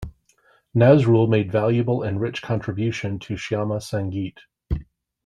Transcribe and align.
Nazrul 0.75 1.29
made 1.29 1.51
valuable 1.51 2.01
and 2.01 2.19
rich 2.19 2.41
contribution 2.41 3.19
to 3.19 3.35
Shyama 3.35 3.77
Sangeet. 3.79 4.37